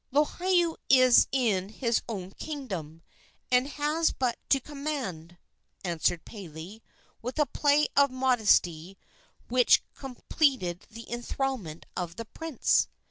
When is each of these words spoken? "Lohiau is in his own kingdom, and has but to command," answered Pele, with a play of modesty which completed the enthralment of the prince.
"Lohiau 0.11 0.77
is 0.89 1.27
in 1.31 1.69
his 1.69 2.01
own 2.09 2.31
kingdom, 2.31 3.03
and 3.51 3.67
has 3.67 4.11
but 4.11 4.35
to 4.49 4.59
command," 4.59 5.37
answered 5.85 6.25
Pele, 6.25 6.79
with 7.21 7.37
a 7.37 7.45
play 7.45 7.87
of 7.95 8.09
modesty 8.09 8.97
which 9.47 9.83
completed 9.93 10.87
the 10.89 11.07
enthralment 11.11 11.85
of 11.95 12.15
the 12.15 12.25
prince. 12.25 12.87